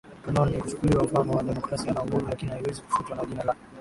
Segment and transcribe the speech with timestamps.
[0.25, 3.55] canon ni kuchukuliwa mfano wa demokrasia na uhuru lakini haiwezi kufutwa na jina la